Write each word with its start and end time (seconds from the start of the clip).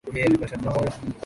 Yeye 0.13 0.25
alipata 0.25 0.57
tumekula 0.57 0.91